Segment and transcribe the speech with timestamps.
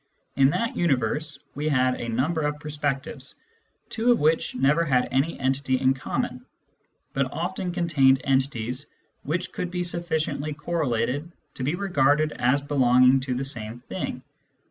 [0.35, 3.35] In that universe, we had a number of perspectives,
[3.89, 6.43] two of which never had any entity in common,
[7.13, 8.87] but often contained entities
[9.21, 14.23] which could be sufficiently correlated to be regarded as belonging to the same thing.